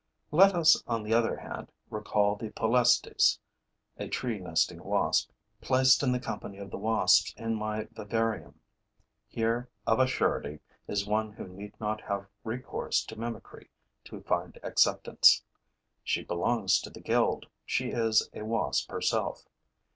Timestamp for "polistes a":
2.49-4.07